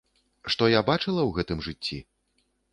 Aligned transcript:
Што 0.53 0.69
я 0.75 0.81
бачыла 0.89 1.21
ў 1.25 1.31
гэтым 1.37 1.63
жыцці? 1.69 2.03